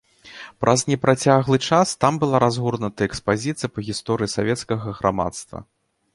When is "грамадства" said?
5.03-5.57